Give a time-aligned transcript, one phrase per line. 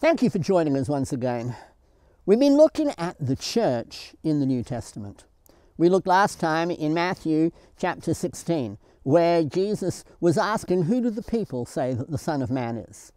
[0.00, 1.56] Thank you for joining us once again.
[2.24, 5.24] We've been looking at the church in the New Testament.
[5.76, 11.24] We looked last time in Matthew chapter 16, where Jesus was asking, Who do the
[11.24, 13.12] people say that the Son of Man is?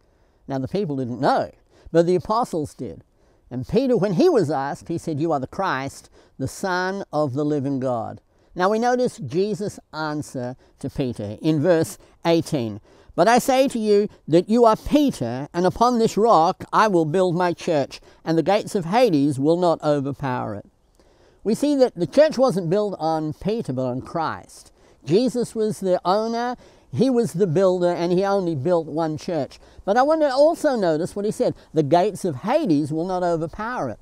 [0.48, 1.52] Now, the people didn't know,
[1.92, 3.04] but the apostles did.
[3.48, 7.34] And Peter, when he was asked, he said, You are the Christ, the Son of
[7.34, 8.20] the living God.
[8.54, 12.80] Now, we notice Jesus' answer to Peter in verse 18.
[13.14, 17.04] But I say to you that you are Peter, and upon this rock I will
[17.04, 20.66] build my church, and the gates of Hades will not overpower it.
[21.44, 24.72] We see that the church wasn't built on Peter, but on Christ.
[25.04, 26.56] Jesus was the owner,
[26.92, 29.58] he was the builder, and he only built one church.
[29.84, 33.22] But I want to also notice what he said the gates of Hades will not
[33.22, 33.98] overpower it.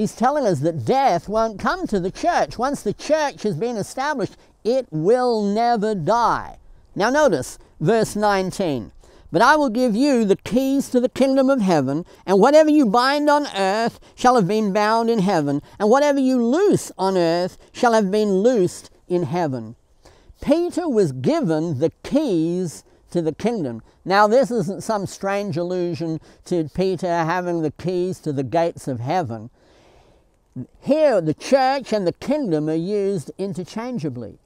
[0.00, 2.56] He's telling us that death won't come to the church.
[2.56, 6.56] Once the church has been established, it will never die.
[6.94, 8.92] Now, notice, verse 19.
[9.30, 12.86] But I will give you the keys to the kingdom of heaven, and whatever you
[12.86, 17.58] bind on earth shall have been bound in heaven, and whatever you loose on earth
[17.70, 19.76] shall have been loosed in heaven.
[20.40, 23.82] Peter was given the keys to the kingdom.
[24.06, 29.00] Now, this isn't some strange allusion to Peter having the keys to the gates of
[29.00, 29.50] heaven.
[30.80, 34.38] Here, the church and the kingdom are used interchangeably.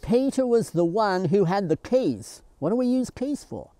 [0.00, 2.42] Peter was the one who had the keys.
[2.60, 3.70] What do we use keys for?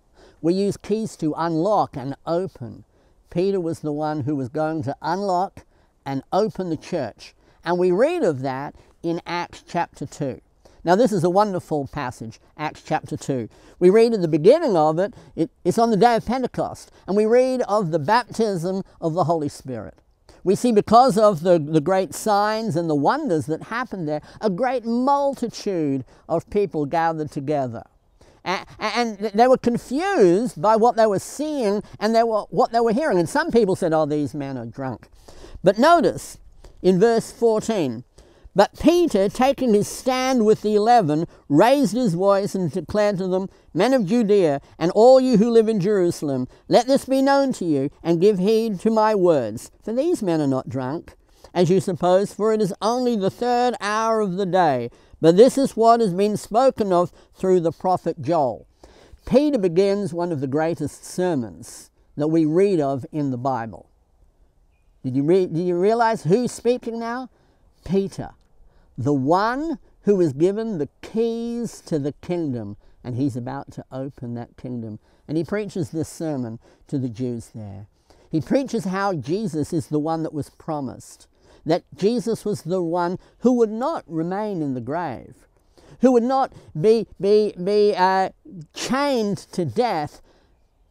[0.41, 2.83] We use keys to unlock and open.
[3.29, 5.65] Peter was the one who was going to unlock
[6.05, 7.33] and open the church.
[7.63, 10.41] And we read of that in Acts chapter 2.
[10.83, 13.47] Now, this is a wonderful passage, Acts chapter 2.
[13.79, 17.15] We read at the beginning of it, it, it's on the day of Pentecost, and
[17.15, 19.99] we read of the baptism of the Holy Spirit.
[20.43, 24.49] We see because of the, the great signs and the wonders that happened there, a
[24.49, 27.83] great multitude of people gathered together.
[28.43, 32.93] And, they were confused by what they were seeing and they were, what they were
[32.93, 33.19] hearing.
[33.19, 35.07] And some people said, Oh, these men are drunk.
[35.63, 36.39] But notice
[36.81, 38.03] in verse 14,
[38.53, 43.49] but Peter, taking his stand with the eleven, raised his voice and declared to them,
[43.73, 47.65] Men of Judea, and all you who live in Jerusalem, let this be known to
[47.65, 49.71] you, and give heed to my words.
[49.83, 51.13] For these men are not drunk,
[51.53, 54.91] as you suppose, for it is only the third hour of the day.
[55.21, 58.67] But this is what has been spoken of through the prophet Joel.
[59.25, 63.87] Peter begins one of the greatest sermons that we read of in the Bible.
[65.03, 67.29] Did you, re- did you realize who's speaking now?
[67.85, 68.31] Peter
[69.01, 74.33] the one who was given the keys to the kingdom, and he's about to open
[74.35, 74.99] that kingdom.
[75.27, 77.87] And he preaches this sermon to the Jews there.
[78.29, 81.27] He preaches how Jesus is the one that was promised,
[81.65, 85.35] that Jesus was the one who would not remain in the grave,
[86.01, 88.29] who would not be, be, be uh,
[88.73, 90.21] chained to death,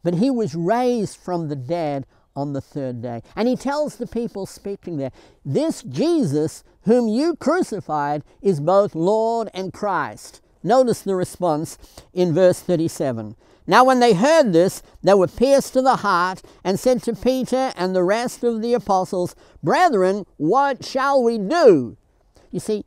[0.03, 2.06] but he was raised from the dead
[2.37, 3.23] on the third day.
[3.37, 5.13] And he tells the people speaking there,
[5.45, 10.41] This Jesus whom you crucified is both Lord and Christ.
[10.63, 11.79] Notice the response
[12.13, 13.37] in verse 37.
[13.67, 17.73] Now, when they heard this, they were pierced to the heart and said to Peter
[17.77, 21.97] and the rest of the apostles, Brethren, what shall we do?
[22.51, 22.85] You see,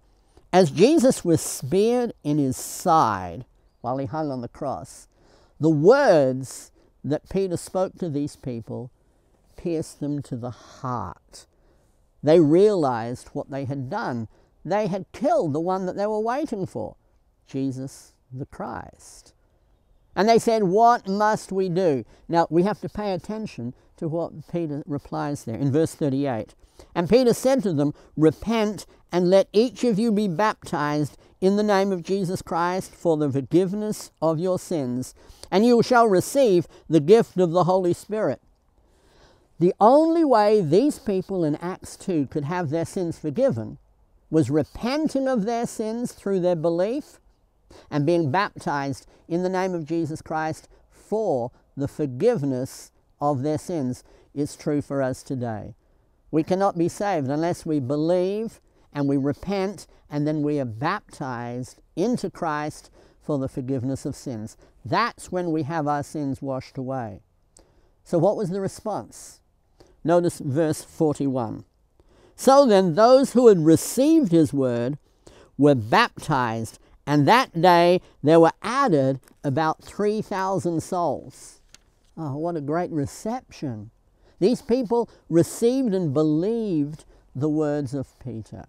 [0.51, 3.45] as Jesus was speared in his side
[3.81, 5.07] while he hung on the cross,
[5.59, 6.71] the words
[7.03, 8.91] that Peter spoke to these people
[9.63, 11.45] pierced them to the heart.
[12.21, 14.27] They realized what they had done.
[14.65, 16.97] They had killed the one that they were waiting for,
[17.47, 19.33] Jesus the Christ.
[20.15, 22.03] And they said, What must we do?
[22.27, 26.55] Now we have to pay attention to what Peter replies there in verse 38.
[26.95, 31.63] And Peter said to them, Repent and let each of you be baptized in the
[31.63, 35.13] name of Jesus Christ for the forgiveness of your sins,
[35.51, 38.41] and you shall receive the gift of the Holy Spirit.
[39.59, 43.77] The only way these people in Acts 2 could have their sins forgiven
[44.29, 47.19] was repenting of their sins through their belief
[47.91, 52.91] and being baptized in the name of Jesus Christ for the forgiveness
[53.21, 54.03] of their sins.
[54.33, 55.75] It's true for us today.
[56.31, 58.59] We cannot be saved unless we believe
[58.91, 62.89] and we repent and then we are baptized into Christ
[63.21, 64.57] for the forgiveness of sins.
[64.83, 67.21] That's when we have our sins washed away.
[68.03, 69.39] So, what was the response?
[70.03, 71.63] Notice verse 41.
[72.35, 74.97] So then, those who had received his word
[75.57, 81.61] were baptized, and that day there were added about 3,000 souls.
[82.17, 83.91] Oh, what a great reception!
[84.39, 87.05] These people received and believed
[87.35, 88.65] the words of Peter.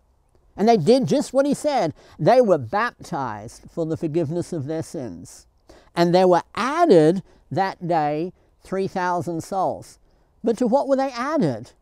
[0.56, 1.94] And they did just what he said.
[2.19, 5.46] They were baptized for the forgiveness of their sins.
[5.96, 8.32] And there were added that day
[8.62, 9.98] 3,000 souls.
[10.44, 11.73] But to what were they added?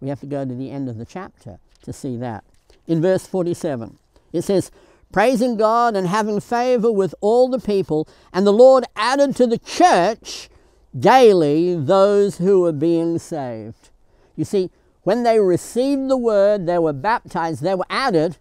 [0.00, 2.44] We have to go to the end of the chapter to see that.
[2.86, 3.98] In verse 47,
[4.32, 4.70] it says,
[5.12, 9.58] Praising God and having favor with all the people, and the Lord added to the
[9.58, 10.50] church
[10.98, 13.90] daily those who were being saved.
[14.34, 14.70] You see,
[15.04, 18.38] when they received the word, they were baptized, they were added,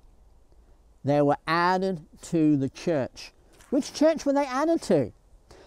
[1.06, 3.32] they were added to the church.
[3.70, 5.12] Which church were they added to?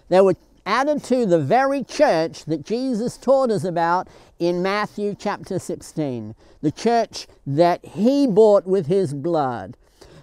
[0.08, 0.34] They were
[0.66, 4.08] added to the very church that Jesus taught us about
[4.38, 6.34] in Matthew chapter 16.
[6.60, 9.76] The church that he bought with his blood.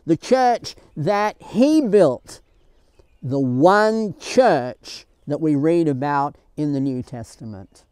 [0.06, 2.42] The church that he built.
[3.22, 7.86] The one church that we read about in the New Testament.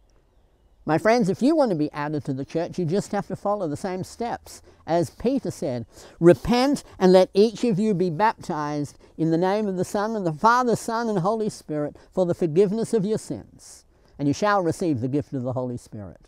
[0.84, 3.36] My friends, if you want to be added to the church, you just have to
[3.36, 4.64] follow the same steps.
[4.88, 5.86] As Peter said,
[6.20, 10.26] repent and let each of you be baptized in the name of the Son and
[10.26, 13.86] the Father, Son, and Holy Spirit for the forgiveness of your sins,
[14.18, 16.22] and you shall receive the gift of the Holy Spirit.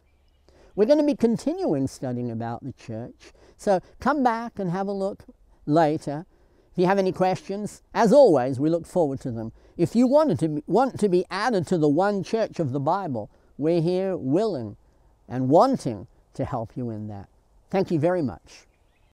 [0.76, 4.92] We're going to be continuing studying about the church, so come back and have a
[4.92, 5.24] look
[5.66, 6.28] later.
[6.72, 9.52] If you have any questions, as always, we look forward to them.
[9.78, 12.80] If you wanted to be, want to be added to the one church of the
[12.80, 14.76] Bible, we're here willing
[15.28, 17.30] and wanting to help you in that.
[17.70, 18.66] Thank you very much.